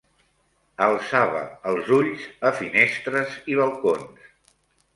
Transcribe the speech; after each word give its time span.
Alçava 0.85 1.43
els 1.73 1.93
ulls 1.99 2.25
a 2.47 2.53
finestres 2.63 3.39
i 3.55 3.61
balcons 3.63 4.29